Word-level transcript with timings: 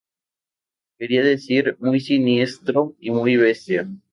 Quería 0.97 1.21
decir 1.21 1.77
muy 1.79 1.99
siniestro 1.99 2.95
y 2.99 3.11
muy 3.11 3.37
bestia. 3.37 3.87